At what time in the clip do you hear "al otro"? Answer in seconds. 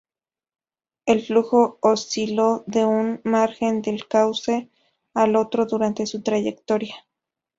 5.13-5.67